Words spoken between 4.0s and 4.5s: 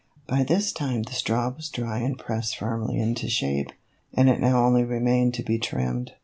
and it